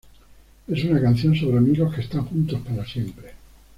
Es 0.67 0.83
una 0.83 0.99
canción 0.99 1.35
sobre 1.35 1.59
amigos 1.59 1.93
que 1.93 2.01
están 2.01 2.25
juntos 2.25 2.59
para 2.67 2.83
siempre. 2.83 3.33